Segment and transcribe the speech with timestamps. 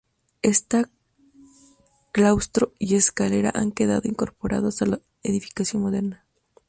[0.41, 0.89] Esta
[2.11, 6.25] claustro y escalera han quedado incorporados a la edificación moderna.